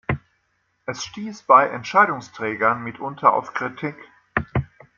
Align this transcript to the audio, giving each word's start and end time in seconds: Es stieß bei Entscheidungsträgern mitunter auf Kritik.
Es 0.87 1.05
stieß 1.05 1.43
bei 1.43 1.69
Entscheidungsträgern 1.69 2.83
mitunter 2.83 3.33
auf 3.33 3.53
Kritik. 3.53 3.93